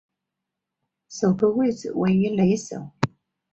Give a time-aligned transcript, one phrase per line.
[1.09, 2.89] 守备位置为一垒手。